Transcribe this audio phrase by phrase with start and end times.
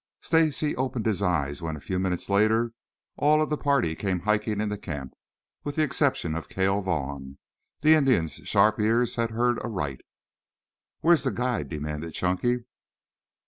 [0.19, 2.73] Stacy opened his eyes when, a few minutes later,
[3.17, 5.13] all of the party came hiking into camp,
[5.63, 7.37] with the exception of Cale Vaughn.
[7.81, 10.01] The Indian's sharp ears had heard aright.
[11.01, 12.65] "Where's the guide?" demanded Chunky.